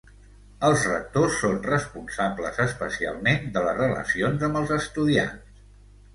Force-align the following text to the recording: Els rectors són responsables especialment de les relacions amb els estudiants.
Els 0.69 0.85
rectors 0.91 1.35
són 1.41 1.59
responsables 1.67 2.63
especialment 2.65 3.47
de 3.59 3.65
les 3.67 3.79
relacions 3.83 4.49
amb 4.51 4.61
els 4.65 4.75
estudiants. 4.81 5.63